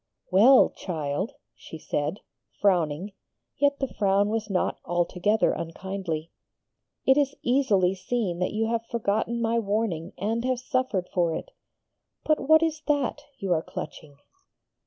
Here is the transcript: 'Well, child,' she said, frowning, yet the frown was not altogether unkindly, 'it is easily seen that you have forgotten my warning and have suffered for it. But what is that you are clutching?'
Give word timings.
'Well, 0.31 0.71
child,' 0.71 1.33
she 1.53 1.77
said, 1.77 2.21
frowning, 2.59 3.11
yet 3.59 3.77
the 3.77 3.87
frown 3.87 4.29
was 4.29 4.49
not 4.49 4.79
altogether 4.83 5.51
unkindly, 5.51 6.31
'it 7.05 7.17
is 7.17 7.35
easily 7.43 7.93
seen 7.93 8.39
that 8.39 8.51
you 8.51 8.65
have 8.65 8.83
forgotten 8.87 9.39
my 9.39 9.59
warning 9.59 10.13
and 10.17 10.43
have 10.43 10.57
suffered 10.59 11.07
for 11.13 11.35
it. 11.35 11.51
But 12.23 12.39
what 12.39 12.63
is 12.63 12.81
that 12.87 13.21
you 13.37 13.53
are 13.53 13.61
clutching?' 13.61 14.17